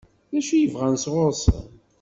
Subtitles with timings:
[0.33, 1.63] D acu i bɣan sɣur-sen?